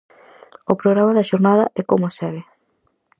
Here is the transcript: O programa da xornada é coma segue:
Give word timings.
O 0.71 0.73
programa 0.81 1.15
da 1.17 1.27
xornada 1.31 1.65
é 1.79 1.81
coma 1.91 2.09
segue: 2.17 2.43